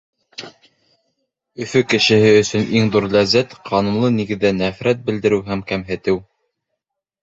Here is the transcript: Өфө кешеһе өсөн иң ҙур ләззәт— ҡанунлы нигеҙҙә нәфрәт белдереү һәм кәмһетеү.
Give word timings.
Өфө 1.65 1.83
кешеһе 1.91 2.33
өсөн 2.39 2.67
иң 2.81 2.91
ҙур 2.97 3.09
ләззәт— 3.19 3.55
ҡанунлы 3.71 4.13
нигеҙҙә 4.19 4.55
нәфрәт 4.65 5.09
белдереү 5.11 5.49
һәм 5.55 5.67
кәмһетеү. 5.73 6.23